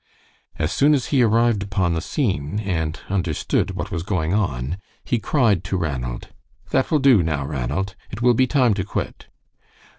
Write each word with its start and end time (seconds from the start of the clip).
As 0.57 0.71
soon 0.71 0.95
as 0.95 1.05
he 1.13 1.21
arrived 1.21 1.61
upon 1.61 1.93
the 1.93 2.01
scene, 2.01 2.59
and 2.61 2.99
understood 3.07 3.75
what 3.75 3.91
was 3.91 4.01
going 4.01 4.33
on, 4.33 4.79
he 5.05 5.19
cried 5.19 5.63
to 5.65 5.77
Ranald: 5.77 6.29
"That 6.71 6.89
will 6.89 6.97
do 6.97 7.21
now, 7.21 7.45
Ranald; 7.45 7.95
it 8.09 8.19
will 8.19 8.33
be 8.33 8.47
time 8.47 8.73
to 8.73 8.83
quit." 8.83 9.27